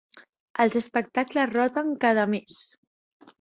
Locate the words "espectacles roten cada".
0.79-2.25